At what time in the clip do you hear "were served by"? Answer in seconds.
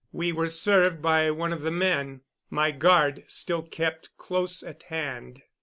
0.31-1.29